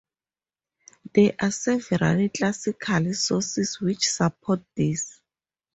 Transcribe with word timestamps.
There 1.13 1.33
are 1.39 1.51
several 1.51 2.27
classical 2.29 3.13
sources 3.13 3.79
which 3.79 4.07
support 4.09 4.63
this. 4.75 5.21